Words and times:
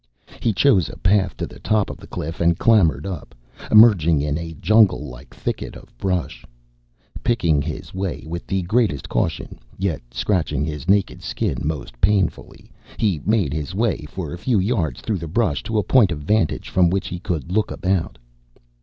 He 0.39 0.51
chose 0.51 0.89
a 0.89 0.97
path 0.97 1.37
to 1.37 1.45
the 1.45 1.59
top 1.59 1.91
of 1.91 1.97
the 1.97 2.07
cliff 2.07 2.41
and 2.41 2.57
clambered 2.57 3.05
up, 3.05 3.35
emerging 3.69 4.19
in 4.19 4.35
a 4.35 4.53
jungle 4.55 5.05
like 5.05 5.31
thicket 5.31 5.75
of 5.75 5.95
brush. 5.99 6.43
Picking 7.23 7.61
his 7.61 7.93
way 7.93 8.23
with 8.25 8.47
the 8.47 8.63
greatest 8.63 9.07
caution, 9.09 9.59
yet 9.77 10.01
scratching 10.11 10.65
his 10.65 10.89
naked 10.89 11.21
skin 11.21 11.59
most 11.63 12.01
painfully, 12.01 12.71
he 12.97 13.21
made 13.27 13.53
his 13.53 13.75
way 13.75 14.07
for 14.09 14.33
a 14.33 14.39
few 14.39 14.57
yards 14.57 15.01
through 15.01 15.19
the 15.19 15.27
brush 15.27 15.61
to 15.61 15.77
a 15.77 15.83
point 15.83 16.11
of 16.11 16.21
vantage 16.21 16.69
from 16.69 16.89
which 16.89 17.07
he 17.09 17.19
could 17.19 17.51
look 17.51 17.69
about. 17.69 18.17